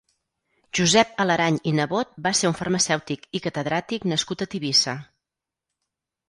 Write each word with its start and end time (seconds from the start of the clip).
Josep 0.77 1.11
Alerany 1.25 1.59
i 1.71 1.73
Nebot 1.79 2.15
va 2.27 2.31
ser 2.39 2.49
un 2.53 2.55
farmacèutic 2.61 3.29
i 3.41 3.43
catedràtic 3.45 4.09
nascut 4.15 4.45
a 4.47 4.49
Tivissa. 4.55 4.97